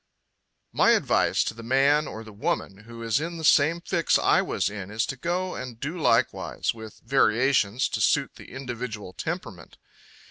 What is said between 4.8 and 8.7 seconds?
is to go and do likewise, with variations to suit the